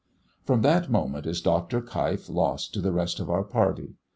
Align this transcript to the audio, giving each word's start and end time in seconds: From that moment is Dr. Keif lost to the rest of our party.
From 0.45 0.63
that 0.63 0.89
moment 0.89 1.27
is 1.27 1.41
Dr. 1.41 1.79
Keif 1.79 2.27
lost 2.27 2.73
to 2.73 2.81
the 2.81 2.91
rest 2.91 3.19
of 3.19 3.29
our 3.29 3.43
party. 3.43 3.97